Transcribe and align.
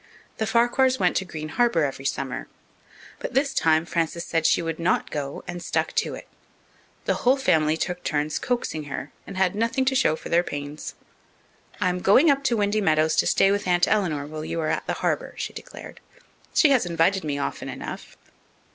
The 0.39 0.47
Farquhars 0.47 0.97
went 0.99 1.15
to 1.17 1.25
Green 1.25 1.49
Harbour 1.49 1.83
every 1.85 2.05
summer. 2.05 2.47
But 3.19 3.35
this 3.35 3.53
time 3.53 3.85
Frances 3.85 4.25
said 4.25 4.47
she 4.47 4.63
would 4.63 4.79
not 4.79 5.11
go, 5.11 5.43
and 5.47 5.61
stuck 5.61 5.93
to 5.97 6.15
it. 6.15 6.27
The 7.05 7.13
whole 7.21 7.37
family 7.37 7.77
took 7.77 8.03
turns 8.03 8.39
coaxing 8.39 8.85
her 8.85 9.11
and 9.27 9.37
had 9.37 9.53
nothing 9.53 9.85
to 9.85 9.93
show 9.93 10.15
for 10.15 10.29
their 10.29 10.41
pains. 10.41 10.95
"I'm 11.79 11.99
going 11.99 12.31
up 12.31 12.43
to 12.45 12.57
Windy 12.57 12.81
Meadows 12.81 13.15
to 13.17 13.27
stay 13.27 13.51
with 13.51 13.67
Aunt 13.67 13.87
Eleanor 13.87 14.25
while 14.25 14.43
you 14.43 14.59
are 14.61 14.69
at 14.69 14.87
the 14.87 14.93
Harbour," 15.05 15.35
she 15.37 15.53
declared. 15.53 15.99
"She 16.55 16.71
has 16.71 16.87
invited 16.87 17.23
me 17.23 17.37
often 17.37 17.69
enough." 17.69 18.17